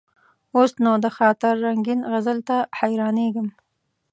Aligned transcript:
اوس 0.55 0.71
نو: 0.83 0.91
د 1.03 1.05
خاطر 1.17 1.53
رنګین 1.65 1.99
غزل 2.11 2.39
ته 2.47 2.57
حیرانېږم. 2.77 3.47